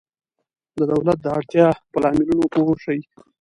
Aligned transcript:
د 0.77 0.79
دولت 0.91 1.17
د 1.21 1.27
اړتیا 1.37 1.67
په 1.91 1.97
لاملونو 2.03 2.45
پوه 2.53 2.73
شئ. 2.83 2.99